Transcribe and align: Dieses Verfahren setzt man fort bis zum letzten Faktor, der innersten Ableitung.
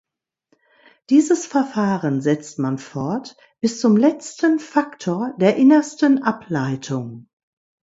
Dieses 1.11 1.45
Verfahren 1.45 2.21
setzt 2.21 2.57
man 2.57 2.79
fort 2.79 3.37
bis 3.59 3.79
zum 3.79 3.95
letzten 3.95 4.57
Faktor, 4.57 5.35
der 5.37 5.57
innersten 5.57 6.23
Ableitung. 6.23 7.27